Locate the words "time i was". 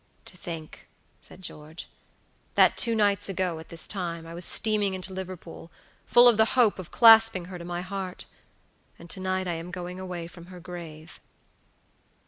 3.85-4.43